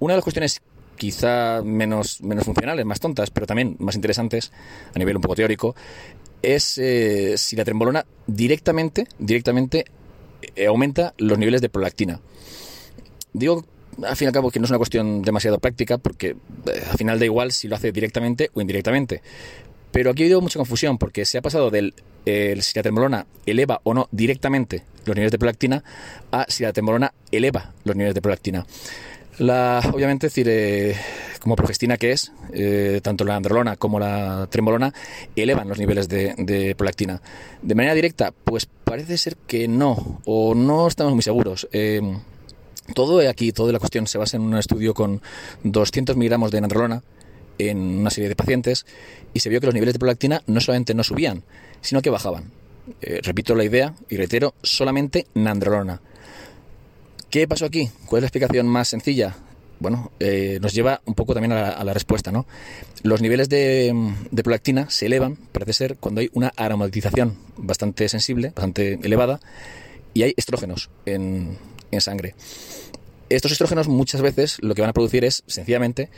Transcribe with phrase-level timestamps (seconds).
[0.00, 0.60] Una de las cuestiones
[0.96, 4.52] quizá menos, menos funcionales, más tontas, pero también más interesantes
[4.94, 5.74] a nivel un poco teórico,
[6.42, 9.84] es eh, si la trembolona directamente, directamente
[10.56, 12.20] eh, aumenta los niveles de prolactina.
[13.32, 13.64] Digo,
[14.04, 16.36] al fin y al cabo, que no es una cuestión demasiado práctica, porque
[16.66, 19.22] eh, al final da igual si lo hace directamente o indirectamente.
[19.90, 23.80] Pero aquí ha habido mucha confusión, porque se ha pasado del si la trembolona eleva
[23.84, 25.84] o no directamente los niveles de prolactina
[26.32, 28.66] a si la trembolona eleva los niveles de prolactina.
[29.38, 30.94] La, obviamente, decir, eh,
[31.40, 34.94] como progestina que es, eh, tanto la androlona como la trembolona
[35.34, 37.20] elevan los niveles de, prolactina.
[37.60, 41.68] De manera directa, pues parece ser que no, o no estamos muy seguros.
[41.72, 42.00] Eh,
[42.94, 45.20] todo aquí, toda la cuestión se basa en un estudio con
[45.64, 47.02] 200 miligramos de androlona
[47.58, 48.86] en una serie de pacientes
[49.32, 51.42] y se vio que los niveles de prolactina no solamente no subían,
[51.80, 52.52] sino que bajaban.
[53.00, 56.00] repito la idea y reitero, solamente nandrolona.
[57.34, 57.90] ¿Qué pasó aquí?
[58.06, 59.34] ¿Cuál es la explicación más sencilla?
[59.80, 62.46] Bueno, eh, nos lleva un poco también a la, respuesta, ¿no?
[63.02, 63.92] Los niveles de,
[64.44, 69.40] prolactina se elevan, parece ser, cuando hay una aromatización bastante sensible, bastante elevada,
[70.12, 71.58] y hay estrógenos en,
[71.98, 72.36] sangre.
[73.30, 76.10] Estos estrógenos muchas veces lo que van a producir es sencillamente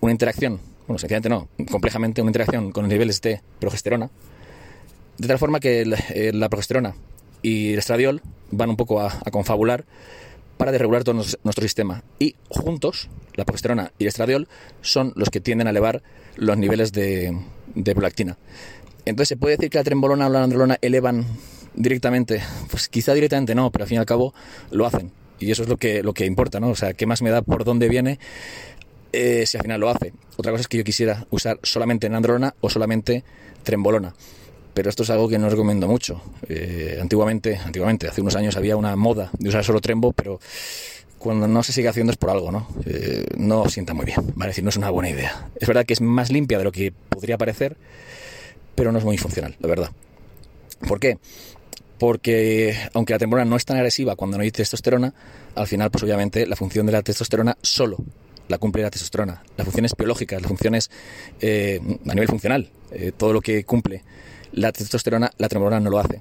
[0.00, 4.08] una interacción, bueno, sencillamente no, complejamente una interacción con los niveles de progesterona,
[5.18, 6.94] de tal forma que eh, la, progesterona
[7.42, 9.84] y el estradiol van un poco a confabular
[10.56, 12.02] para desregular todo nuestro sistema.
[12.18, 14.48] Y juntos, la progesterona y el estradiol
[14.80, 16.02] son los que tienden a elevar
[16.36, 17.36] los niveles de,
[17.94, 18.38] prolactina.
[19.04, 21.26] Entonces, ¿se puede decir que la trembolona o la androlona elevan
[21.74, 22.42] directamente?
[22.70, 24.34] Pues quizá directamente no, pero al fin y al cabo
[24.70, 25.10] lo hacen.
[25.40, 26.68] Y eso es lo que, lo que importa, ¿no?
[26.68, 28.20] O sea, ¿qué más me da por dónde viene
[29.12, 30.12] eh, si al final lo hace?
[30.36, 33.24] Otra cosa es que yo quisiera usar solamente androlona o solamente
[33.64, 34.14] trembolona
[34.74, 36.20] pero esto es algo que no recomiendo mucho.
[36.48, 40.40] Eh, antiguamente, antiguamente, hace unos años había una moda de usar solo Trembo, pero
[41.18, 42.66] cuando no se sigue haciendo es por algo, ¿no?
[42.86, 44.50] Eh, no sienta muy bien, ¿vale?
[44.50, 45.48] decir, no es una buena idea.
[45.56, 47.76] Es verdad que es más limpia de lo que podría parecer,
[48.74, 49.90] pero no es muy funcional, la verdad.
[50.88, 51.18] ¿Por qué?
[51.98, 55.14] Porque aunque la trembolona no es tan agresiva cuando no hay testosterona,
[55.54, 57.98] al final, pues obviamente, la función de la testosterona solo
[58.48, 59.42] la cumple la testosterona.
[59.56, 60.90] Las funciones biológicas, las funciones
[61.40, 62.70] eh, a nivel funcional,
[63.16, 64.02] todo lo que cumple
[64.52, 66.20] la testosterona, la trembolona no lo hace.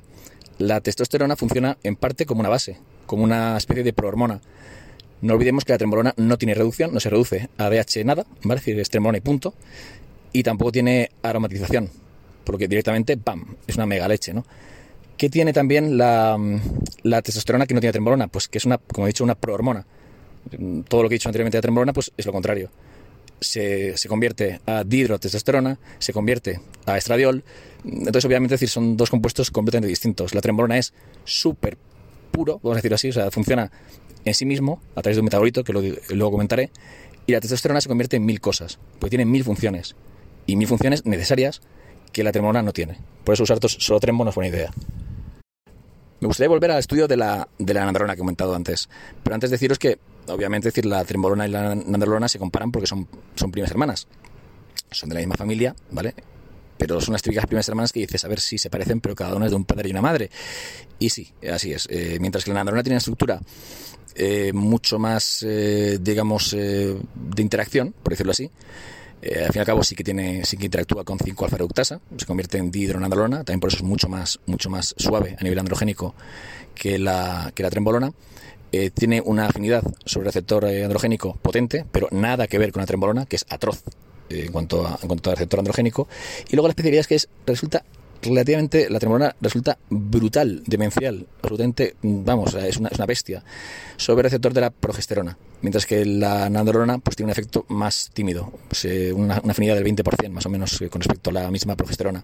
[0.58, 4.42] La testosterona funciona en parte como una base, como una especie de prohormona.
[5.22, 8.26] No olvidemos que la trembolona no tiene reducción, no se reduce a DH nada.
[8.44, 9.54] Es decir, y punto.
[10.34, 11.90] Y tampoco tiene aromatización,
[12.44, 14.46] por lo que directamente, ¡pam!, es una mega leche, ¿no?
[15.18, 16.38] ¿Qué tiene también la,
[17.24, 18.28] testosterona que no tiene trembolona?
[18.28, 19.86] Pues que es una, como he dicho, una prohormona.
[20.88, 22.72] Todo lo que he dicho anteriormente de trembolona, pues es lo contrario
[23.42, 27.44] se, convierte a dihidrotestosterona, se convierte a estradiol.
[27.84, 30.36] Entonces, obviamente, decir, son dos compuestos completamente distintos.
[30.36, 30.94] La trembolona es
[31.26, 31.78] súper
[32.32, 33.72] puro, vamos a decirlo así, o sea, funciona
[34.24, 36.70] en sí mismo a través de un metabolito, que luego comentaré,
[37.26, 39.96] y la testosterona se convierte en mil cosas, porque tiene mil funciones,
[40.46, 41.62] y mil funciones necesarias
[42.14, 42.98] que la trembolona no tiene.
[43.24, 44.72] Por eso usar solo trembo no es buena idea.
[46.20, 48.90] Me gustaría volver al estudio de la, de la que he comentado antes,
[49.24, 53.08] pero antes deciros que obviamente decir la trembolona y la nandrolona se comparan porque son,
[53.36, 54.08] son primas hermanas.
[54.92, 56.14] Son de la misma familia, ¿vale?
[56.78, 59.36] Pero son las típicas primas hermanas que dices, a ver si se parecen, pero cada
[59.36, 60.30] una es de un padre y una madre.
[61.00, 61.88] Y sí, así es.
[61.90, 63.40] Eh, mientras que la nandrolona tiene una estructura
[64.16, 66.98] eh, mucho más, eh, digamos, de
[67.38, 68.50] interacción, por decirlo así,
[69.24, 72.02] al fin y al cabo sí que tiene sí que interactúa con 5 alfa reductasa,
[72.18, 75.60] se convierte en dihidronandrolona, también por eso es mucho más mucho más suave a nivel
[75.60, 76.16] androgénico
[76.74, 78.12] que la que la trembolona.
[78.74, 82.86] Eh, tiene una afinidad sobre receptor eh, androgénico potente, pero nada que ver con la
[82.86, 83.84] trembolona, que es atroz
[84.30, 86.08] eh, en, cuanto a, cuanto al receptor androgénico.
[86.50, 87.84] Y luego la especialidad es que es, resulta
[88.22, 93.44] relativamente, la trembolona resulta brutal, demencial, absolutamente, vamos, es una, es una bestia,
[93.98, 98.12] sobre el receptor de la progesterona, mientras que la nandrolona pues tiene un efecto más
[98.14, 102.24] tímido, pues, una, afinidad del 20% más o menos con respecto a la misma progesterona.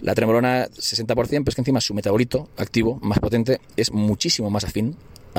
[0.00, 4.64] La trembolona 60%, pero es que encima su metabolito activo más potente es muchísimo más
[4.64, 4.96] afín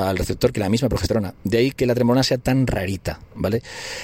[0.08, 1.34] al receptor que la misma progesterona.
[1.44, 3.62] De ahí que la trembolona sea tan rarita, ¿vale?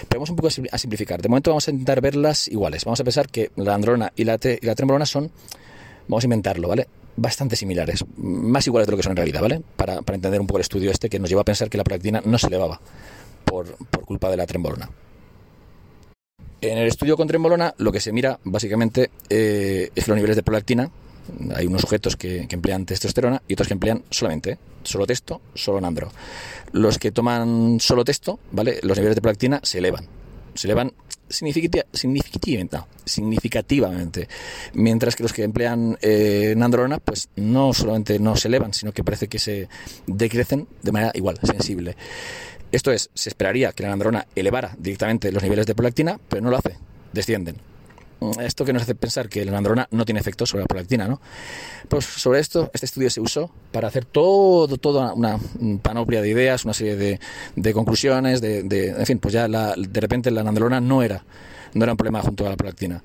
[0.08, 1.22] Pero vamos un poco a simplificar.
[1.22, 2.84] De momento vamos a intentar verlas iguales.
[2.84, 5.30] Vamos a pensar que la androna y la, y la trembolona son,
[6.08, 6.88] vamos a inventarlo, ¿vale?
[7.16, 9.62] Bastante similares, más iguales de lo que son en realidad, ¿vale?
[9.76, 12.20] Para, entender un poco el estudio este que nos lleva a pensar que la prolactina
[12.24, 12.80] no se elevaba
[13.44, 14.90] por, por culpa de la trembolona.
[16.60, 20.42] En el estudio con trembolona lo que se mira básicamente eh, es los niveles de
[20.42, 20.90] prolactina
[21.54, 26.10] hay unos sujetos que, emplean testosterona y otros que emplean solamente, solo testo, solo nandro.
[26.72, 28.80] Los que toman solo testo, ¿vale?
[28.82, 30.06] Los niveles de prolactina se elevan.
[30.54, 30.92] Se elevan
[31.28, 34.28] significativamente, significativamente.
[34.74, 39.04] Mientras que los que emplean eh, nandrolona, pues no solamente no se elevan, sino que
[39.04, 39.68] parece que se
[40.06, 41.96] decrecen de manera igual, sensible.
[42.72, 46.50] Esto es, se esperaría que la nandrolona elevara directamente los niveles de prolactina, pero no
[46.50, 46.76] lo hace,
[47.12, 47.56] descienden.
[48.40, 51.20] Esto que nos hace pensar que la nandrolona no tiene efecto sobre la prolactina, ¿no?
[51.88, 55.38] Pues sobre esto, este estudio se usó para hacer todo, toda una
[55.82, 60.42] panoplia de ideas, una serie de, conclusiones, de, en fin, pues ya de repente la
[60.42, 61.24] nandrolona no era,
[61.74, 63.02] no era un problema junto a la prolactina.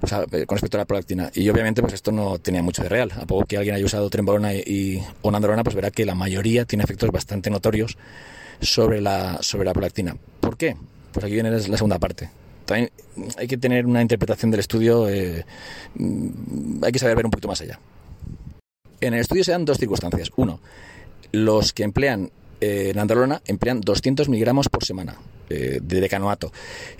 [0.00, 1.30] O sea, eh, con respecto a la prolactina.
[1.34, 3.10] Y obviamente, pues esto no tenía mucho de real.
[3.16, 6.64] A poco que alguien haya usado trembolona y, o nandrolona, pues verá que la mayoría
[6.66, 7.96] tiene efectos bastante notorios
[8.60, 10.16] sobre la, sobre la prolactina.
[10.40, 10.76] ¿Por qué?
[11.12, 12.28] Pues aquí viene la segunda parte.
[12.64, 12.90] También
[13.36, 15.44] hay que tener una interpretación del estudio, eh,
[16.82, 17.78] hay que saber ver un poquito más allá.
[19.00, 20.30] En el estudio se dan dos circunstancias.
[20.36, 20.60] Uno,
[21.32, 22.30] los que emplean
[22.60, 25.16] eh, nandrolona emplean 200 miligramos por semana
[25.50, 26.52] eh, de decanoato.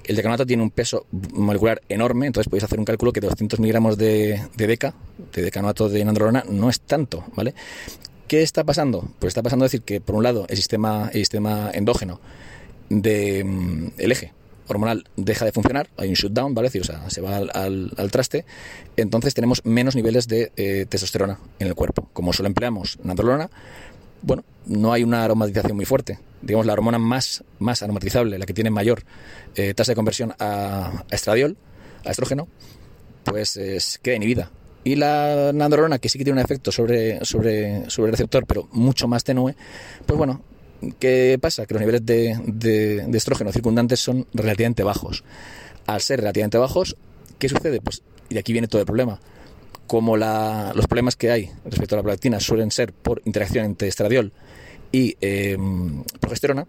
[0.04, 3.96] El decanoato tiene un peso molecular enorme, entonces podéis hacer un cálculo que 200 miligramos
[3.96, 4.94] de, de deca,
[5.32, 7.54] de decanoato de nandrolona, no es tanto, ¿vale?
[8.28, 9.08] ¿Qué está pasando?
[9.18, 12.20] Pues está pasando decir que, por un lado, el sistema, el sistema endógeno
[12.90, 14.32] del mm, eje
[14.68, 16.68] hormonal deja de funcionar, hay un shutdown, ¿vale?
[16.68, 18.44] o sea, se va al, traste,
[18.96, 22.08] entonces tenemos menos niveles de eh, testosterona en el cuerpo.
[22.12, 23.50] Como solo empleamos nandrolona,
[24.22, 26.18] bueno, no hay una aromatización muy fuerte.
[26.40, 29.02] Digamos, la hormona más, más aromatizable, la que tiene mayor
[29.54, 31.56] eh, tasa de conversión a, estradiol,
[32.04, 32.48] a estrógeno,
[33.24, 33.58] pues
[34.02, 34.50] queda inhibida.
[34.82, 38.68] Y la nandrolona, que sí que tiene un efecto sobre, sobre, sobre el receptor, pero
[38.72, 39.56] mucho más tenue,
[40.04, 40.42] pues bueno,
[40.92, 41.66] ¿qué pasa?
[41.66, 45.24] Que los niveles de, de, estrógeno circundantes son relativamente bajos.
[45.86, 46.96] Al ser relativamente bajos,
[47.38, 47.80] ¿qué sucede?
[47.80, 49.20] Pues, y aquí viene todo el problema.
[49.86, 54.32] Como los problemas que hay respecto a la prolactina suelen ser por interacción entre estradiol
[54.92, 55.58] y eh,
[56.20, 56.66] progesterona,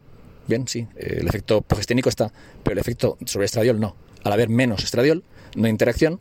[0.48, 2.32] bien, sí, el efecto progesténico está,
[2.64, 3.96] pero el efecto sobre estradiol no.
[4.24, 5.24] Al haber menos estradiol,
[5.56, 6.20] no hay interacción,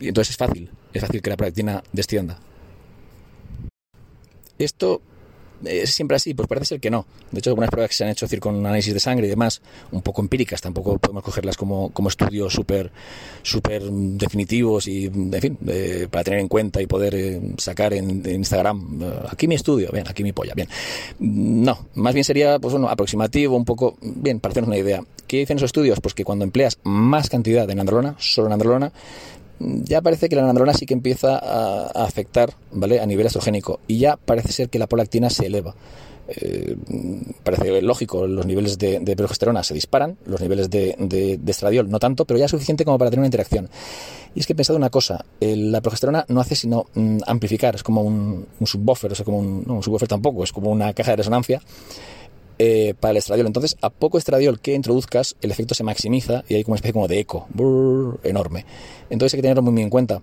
[0.00, 2.38] y entonces es fácil, es fácil que la prolactina descienda.
[4.58, 5.00] Esto
[5.64, 6.34] ¿Es siempre así?
[6.34, 7.06] Pues parece ser que no.
[7.32, 9.60] De hecho, algunas pruebas que se han hecho decir, con análisis de sangre y demás,
[9.90, 12.90] un poco empíricas, tampoco podemos cogerlas como, como estudios súper
[13.42, 15.58] super definitivos y, en fin,
[16.10, 20.06] para tener en cuenta y poder eh, sacar en, Instagram, eh, aquí mi estudio, bien,
[20.08, 20.68] aquí mi polla, bien.
[21.18, 25.02] No, más bien sería, pues bueno, aproximativo, un poco, bien, para hacernos una idea.
[25.26, 26.00] ¿Qué dicen esos estudios?
[26.00, 28.92] Pues que cuando empleas más cantidad de nandrolona, solo nandrolona,
[29.60, 33.00] ya parece que la nandrolona sí que empieza a, afectar ¿vale?
[33.00, 35.74] a nivel estrogénico y ya parece ser que la prolactina se eleva.
[36.30, 36.76] Eh,
[37.42, 42.38] parece lógico, los niveles de, progesterona se disparan, los niveles de, estradiol no tanto, pero
[42.38, 43.70] ya es suficiente como para tener una interacción.
[44.34, 47.82] Y es que he pensado una cosa, la progesterona no hace sino mm, amplificar, es
[47.82, 51.12] como un, subwoofer, o sea, como un, no, un subwoofer tampoco, es como una caja
[51.12, 51.62] de resonancia
[52.58, 53.46] eh, para el estradiol.
[53.46, 56.92] Entonces, a poco estradiol que introduzcas, el efecto se maximiza y hay como una especie
[56.92, 57.46] como de eco
[58.24, 58.64] enorme.
[59.10, 60.22] Entonces hay que tenerlo muy, en cuenta.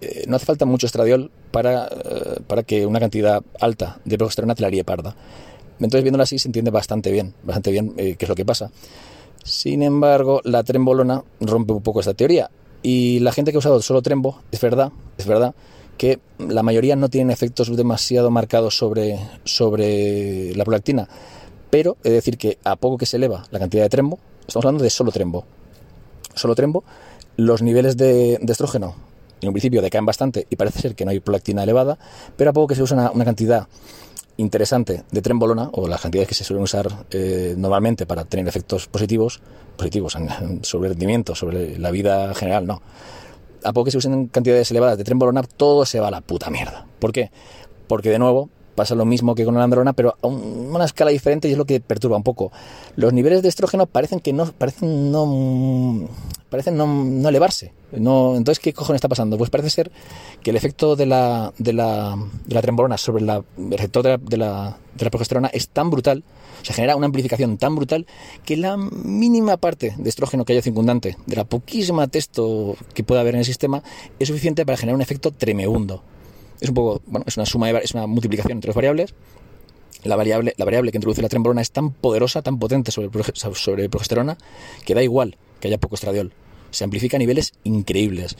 [0.00, 4.54] Eh, no hace falta mucho estradiol para, eh, para que una cantidad alta de progesterona
[4.54, 5.16] te la haría parda.
[5.80, 8.70] Entonces, viéndolo así, se entiende bastante bien, bastante bien qué es lo que pasa.
[9.44, 12.50] Sin embargo, la trembolona rompe un poco esta teoría.
[12.82, 15.54] Y la gente que ha usado solo trembo, es verdad, es verdad
[15.96, 21.08] que la mayoría no tienen efectos demasiado marcados sobre, sobre la prolactina
[21.70, 24.84] pero es decir que a poco que se eleva la cantidad de trembo, estamos hablando
[24.84, 25.44] de solo trembo,
[26.34, 26.84] solo trembo,
[27.36, 28.96] los niveles de, estrógeno
[29.40, 31.98] en un principio decaen bastante y parece ser que no hay prolactina elevada,
[32.36, 33.68] pero a poco que se usa una, cantidad
[34.36, 38.88] interesante de trembolona, o las cantidades que se suelen usar eh, normalmente para tener efectos
[38.88, 39.40] positivos,
[39.76, 40.16] positivos
[40.62, 42.82] sobre el rendimiento, sobre la vida general, no.
[43.64, 46.50] A poco que se usen cantidades elevadas de trembolona, todo se va a la puta
[46.50, 46.86] mierda.
[46.98, 47.30] ¿Por qué?
[47.86, 51.48] Porque de nuevo, pasa lo mismo que con la androna, pero a una escala diferente
[51.48, 52.52] y es lo que perturba un poco.
[52.94, 56.08] Los niveles de estrógeno parecen que no parecen no
[56.48, 57.72] parecen no, elevarse.
[57.90, 59.36] No, entonces, ¿qué cojones está pasando?
[59.36, 59.90] Pues parece ser
[60.44, 62.16] que el efecto de la, de la,
[62.46, 66.22] de la trembolona sobre la, el receptor de la, de, la, progesterona es tan brutal,
[66.62, 68.06] se genera una amplificación tan brutal,
[68.44, 73.22] que la mínima parte de estrógeno que haya circundante, de la poquísima texto que pueda
[73.22, 73.82] haber en el sistema,
[74.20, 76.04] es suficiente para generar un efecto tremebundo
[76.60, 79.14] es un poco, bueno, es una suma, es una multiplicación entre dos variables.
[80.04, 83.10] La variable, la variable que introduce la trembolona es tan poderosa, tan potente sobre,
[83.54, 84.38] sobre progesterona,
[84.84, 86.32] que da igual que haya poco estradiol.
[86.70, 88.36] Se amplifica a niveles increíbles.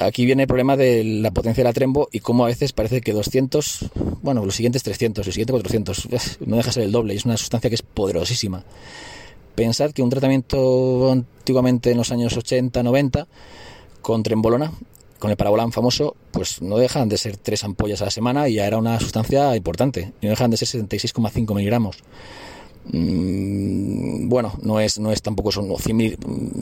[0.00, 3.00] Aquí viene el problema de la potencia de la trembo y cómo a veces parece
[3.00, 3.86] que 200,
[4.22, 6.08] bueno, los siguientes 300, los siguientes 400,
[6.46, 8.64] no deja ser el doble, es una sustancia que es poderosísima.
[9.54, 13.26] Pensad que un tratamiento antiguamente en los años 80, 90
[14.02, 14.72] con trembolona
[15.18, 18.54] con el parabolán famoso, pues no dejan de ser tres ampollas a la semana y
[18.54, 20.12] ya era una sustancia importante.
[20.20, 21.98] Y no dejan de ser 76,5 miligramos.
[22.92, 26.16] Mm, bueno, no es, no es tampoco son 100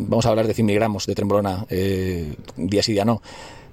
[0.09, 3.23] vamos a hablar de 100 miligramos de trembolona eh, día sí día no.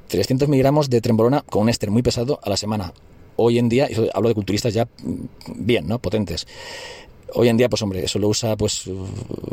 [0.10, 2.94] 300 miligramos de trembolona con un éster muy pesado a la semana.
[3.36, 6.00] Hoy en día, hablo de culturistas ya mm, bien, ¿no?
[6.00, 6.46] Potentes.
[7.34, 8.84] Hoy en día, pues hombre, eso lo usa pues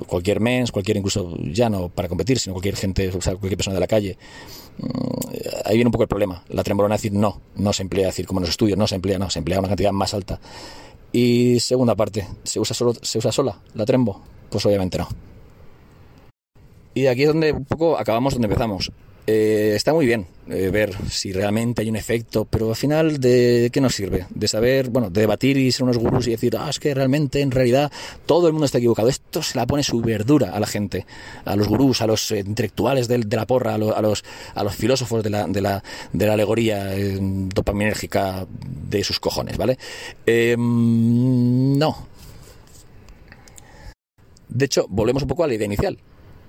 [0.07, 3.87] cualquier mens, cualquier incluso ya no para competir, sino cualquier gente, cualquier persona de la
[3.87, 4.19] calle.
[4.79, 5.29] Mm,
[5.65, 6.43] ahí viene un poco el problema.
[6.49, 9.19] La trembolona decir, no, no se emplea, decir, como en los estudios, no se emplea,
[9.19, 10.41] no, se emplea una cantidad más alta.
[11.13, 14.21] Y segunda parte, ¿se usa, solo, ¿se usa sola la trembo?
[14.49, 15.09] Pues obviamente no.
[16.95, 18.93] Y aquí es donde un poco acabamos donde empezamos.
[19.33, 23.71] Eh, está muy bien eh, ver si realmente hay un efecto, pero al final, ¿de
[23.73, 24.27] qué nos sirve?
[24.31, 27.41] De saber, bueno, de debatir y ser unos gurús y decir, ah, es que realmente,
[27.41, 27.93] en realidad,
[28.27, 29.09] todo el mundo está equivocado.
[29.09, 31.07] Esto se la pone su verdura a la gente,
[31.45, 35.23] a los gurús, a los eh, intelectuales de, la porra, a, los, a los filósofos
[35.23, 36.91] de la, de la, de la alegoría
[37.55, 39.79] dopaminérgica de sus cojones, ¿vale?
[40.57, 42.09] no.
[44.49, 45.97] De hecho, volvemos un poco a la idea inicial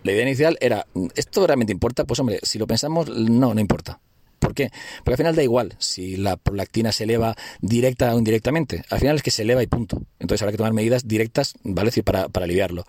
[0.03, 2.05] la idea inicial era, ¿esto realmente importa?
[2.05, 3.99] Pues hombre, si lo pensamos, no, no importa.
[4.39, 4.71] ¿Por qué?
[5.03, 8.83] Porque al final da igual si la prolactina se eleva directa o indirectamente.
[8.89, 10.01] Al final es que se eleva y punto.
[10.19, 11.91] Entonces habrá que tomar medidas directas, ¿vale?
[12.03, 12.85] para, para aliviarlo.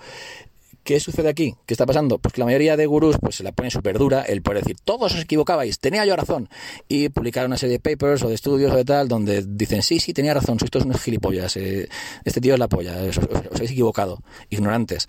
[0.85, 1.55] ¿Qué sucede aquí?
[1.65, 2.19] ¿Qué está pasando?
[2.19, 4.77] Pues que la mayoría de gurús pues, se la pone súper dura el poder decir,
[4.83, 6.49] todos os equivocabais, tenía yo razón.
[6.89, 10.01] Y publicar una serie de papers o de estudios o de tal, donde dicen, sí,
[10.01, 11.89] sí, tenía razón, sois todos unos gilipollas, eh,
[12.25, 14.19] este tío es la polla, os, habéis equivocado,
[14.51, 15.09] ignorantes.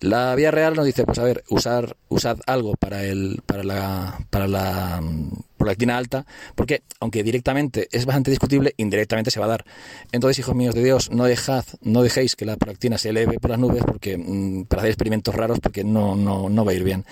[0.00, 4.26] La vía real nos dice, pues a ver, usar, usad algo para, el, para la,
[4.30, 5.02] para la
[5.60, 9.64] prolactina alta, porque aunque directamente es bastante discutible, indirectamente se va a dar.
[10.10, 13.50] Entonces, hijos míos de Dios, no dejad, no dejéis que la prolactina se eleve por
[13.50, 16.82] las nubes porque mm, para hacer experimentos raros porque no, no, no va a ir
[16.82, 17.04] bien.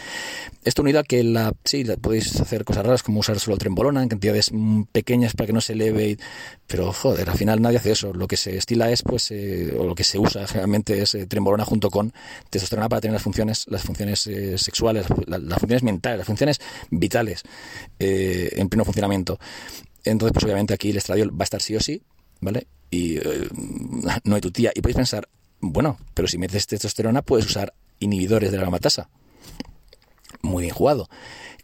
[0.65, 4.09] Esto unido a que la, sí, podéis hacer cosas raras como usar solo trembolona en
[4.09, 6.19] cantidades mm, pequeñas para que no se eleve,
[6.67, 8.13] pero joder, al final nadie hace eso.
[8.13, 11.27] Lo que se estila es, pues, eh, o lo que se usa generalmente es eh,
[11.27, 12.13] trembolona junto con
[12.51, 17.43] testosterona para tener las funciones, las funciones eh, sexuales, las funciones mentales, las funciones vitales.
[17.99, 19.39] Eh, en pleno funcionamiento.
[20.05, 22.03] Entonces, pues obviamente aquí el estradiol va a estar sí o sí,
[22.41, 22.67] ¿vale?
[22.91, 23.49] Y eh,
[24.25, 24.73] no hay tu tía.
[24.75, 25.29] Y podéis pensar,
[25.61, 29.09] bueno, pero si metes testosterona puedes usar inhibidores de la aromatasa.
[30.43, 31.09] Muy bien jugado.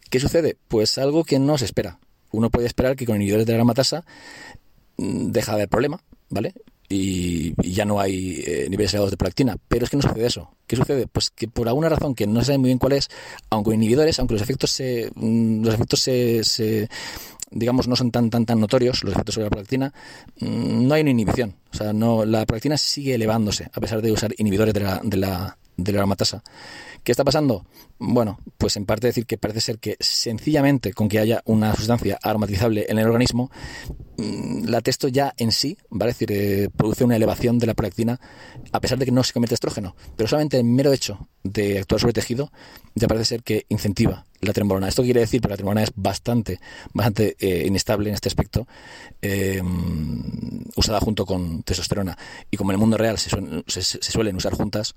[0.09, 0.57] ¿Qué sucede?
[0.67, 1.99] Pues algo que no se espera.
[2.31, 4.05] Uno puede esperar que con inhibidores de la aromatasa
[4.97, 6.53] mm, deja de haber problema, ¿vale?
[6.95, 9.57] Y, ya no hay eh, niveles elevados de prolactina.
[9.67, 10.51] Pero es que no sucede eso.
[10.67, 11.07] ¿Qué sucede?
[11.07, 13.09] Pues que por alguna razón que no se sabe muy bien cuál es,
[13.49, 16.89] aunque inhibidores, aunque los efectos se, mm, los efectos se,
[17.51, 19.93] digamos no son tan tan tan notorios los efectos sobre la prolactina,
[20.39, 21.55] mm, no hay una inhibición.
[21.71, 25.17] O sea, no la prolactina sigue elevándose a pesar de usar inhibidores de la, de
[25.17, 26.43] la, de la aromatasa.
[27.03, 27.65] ¿Qué está pasando?
[27.97, 32.19] Bueno, pues en parte decir que parece ser que sencillamente con que haya una sustancia
[32.21, 33.49] aromatizable en el organismo,
[34.17, 36.11] mm, la testo ya en sí, ¿vale?
[36.11, 38.19] decir, eh, produce una elevación de la prolactina
[38.73, 39.95] a pesar de que no se convierte estrógeno.
[40.17, 42.51] Pero solamente el mero hecho de actuar sobre tejido
[42.95, 44.89] ya parece ser que incentiva la trembolona.
[44.89, 46.59] Esto quiere decir que la trembolona es bastante,
[46.93, 48.67] bastante eh, inestable en este aspecto,
[49.21, 49.61] eh,
[50.75, 52.17] usada junto con testosterona.
[52.51, 53.29] Y como en el mundo real se,
[53.81, 54.95] se suelen usar juntas,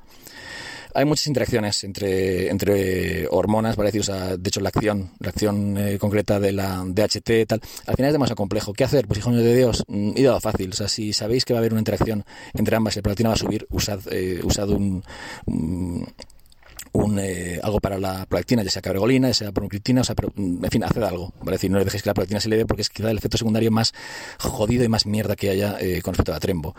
[0.94, 3.88] hay muchas interacciones entre, entre hormonas, ¿vale?
[3.88, 7.60] decir, o sea, de hecho la acción, la acción eh, concreta de la DHT tal,
[7.86, 8.72] al final es demasiado complejo.
[8.72, 9.06] ¿Qué hacer?
[9.06, 10.70] Pues hijos de Dios, mm, dado fácil.
[10.70, 13.34] O sea, si sabéis que va a haber una interacción entre ambas y la va
[13.34, 15.02] a subir, usad, eh, usad un,
[15.46, 20.32] un eh, algo para la prolactina, ya sea cabregolina, ya sea pronuclitina, o sea, pero,
[20.34, 21.58] mm, en fin, haced algo, ¿vale?
[21.68, 23.92] no le dejéis que la prolactina se eleve porque es quizá el efecto secundario más
[24.38, 26.74] jodido y más mierda que haya con respecto a la trembo.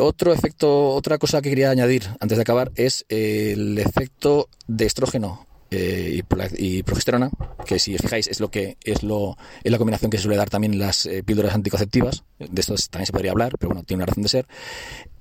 [0.00, 5.46] Otro efecto, otra cosa que quería añadir antes de acabar es el efecto de estrógeno
[5.70, 6.22] eh,
[6.58, 7.30] y, progesterona,
[7.66, 10.36] que si os fijáis es lo que es lo es la combinación que se suele
[10.36, 12.22] dar también las eh, píldoras anticonceptivas.
[12.38, 14.46] De esto también se podría hablar, pero bueno, tiene una razón de ser.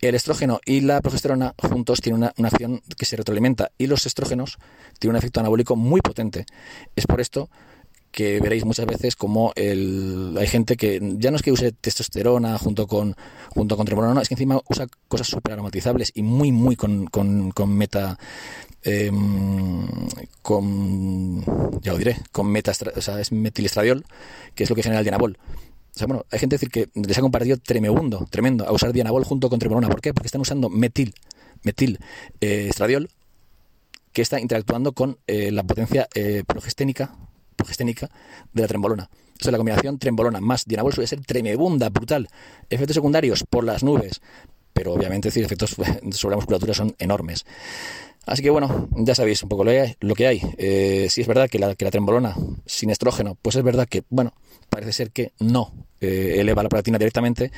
[0.01, 4.05] El estrógeno y la progesterona juntos tienen una, una acción que se retroalimenta y los
[4.05, 4.59] estrógenos
[4.99, 6.45] tienen un efecto anabólico muy potente.
[6.95, 7.49] Es por esto
[8.15, 12.57] que veréis muchas veces como el, hay gente que ya no es que use testosterona
[12.57, 13.13] junto con
[13.49, 17.51] junto con trembolona, es que encima usa cosas súper aromatizables y muy muy con, con,
[17.51, 18.17] con meta
[18.83, 19.85] em,
[20.41, 21.43] con
[21.81, 24.05] ya lo diré con meta o sea es metilestradiol
[24.55, 27.17] que es lo que genera el dianabol o sea, bueno, hay gente decir que les
[27.17, 29.87] ha compartido tremendo, tremendo, a usar dianabol junto con trembolona.
[29.87, 30.13] ¿Por qué?
[30.13, 31.15] Porque están usando metil,
[31.63, 31.99] metil
[32.41, 33.09] eh, estradiol,
[34.11, 37.15] que está interactuando con eh, la potencia eh, progesténica
[37.65, 38.09] progesténica
[38.53, 39.09] de la trembolona.
[39.27, 42.29] Entonces la combinación trembolona más dianabol suele ser tremebunda, brutal.
[42.69, 44.21] Efectos secundarios por las nubes,
[44.71, 45.75] pero obviamente decir, efectos
[46.11, 47.45] sobre la musculatura son enormes.
[48.25, 50.41] Así que bueno, ya sabéis un poco lo que hay.
[50.57, 54.03] Eh, si es verdad que la, que la trembolona sin estrógeno, pues es verdad que,
[54.09, 54.33] bueno,
[54.69, 57.51] parece ser que no eh, eleva la prolactina directamente,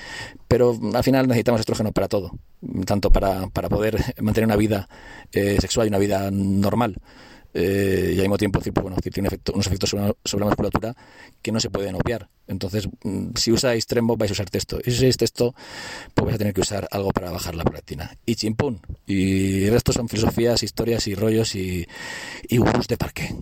[0.47, 2.31] pero al final necesitamos estrógeno para todo,
[2.85, 4.89] tanto para, para poder mantener una vida
[5.31, 6.97] eh, sexual y una vida normal.
[7.53, 10.95] Eh, y al mismo tiempo pues, bueno, tiene unos efectos sobre, la musculatura
[11.41, 12.29] que no se pueden obviar.
[12.47, 14.79] Entonces, mm, si usáis Trembo, vais a usar texto.
[14.79, 15.55] Y si usáis texto,
[16.13, 18.17] pues vais a tener que usar algo para bajar la prolactina.
[18.25, 18.79] Y chimpún.
[19.05, 21.87] Y el resto son filosofías, historias y rollos y,
[22.47, 23.35] y de parque.